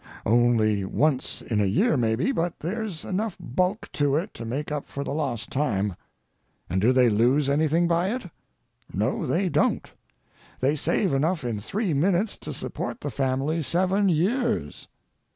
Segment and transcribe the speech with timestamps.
[0.25, 4.87] Only once in a year, maybe, but there's enough bulk to it to make up
[4.87, 5.95] for the lost time.
[6.71, 8.31] And do they lose anything by it?
[8.91, 9.93] No, they don't;
[10.59, 14.87] they save enough in three minutes to support the family seven years.